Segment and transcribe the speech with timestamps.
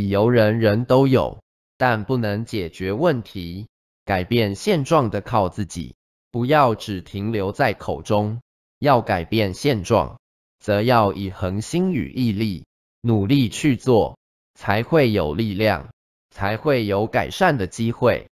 [0.00, 1.42] 理由人人都有
[1.76, 3.68] 但不能解决问题
[4.06, 5.94] 改变现状的靠自己。
[6.30, 8.40] 不要只停留在口中
[8.78, 10.18] 要改变现状
[10.58, 12.64] 则要以恒心与毅力
[13.02, 14.16] 努力去做
[14.54, 15.90] 才会有力量
[16.30, 18.29] 才会有改善的机会。